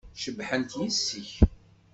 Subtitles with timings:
[0.21, 1.31] Cebḥent yessi-k.